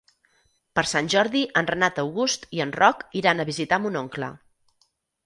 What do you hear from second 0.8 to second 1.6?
Sant Jordi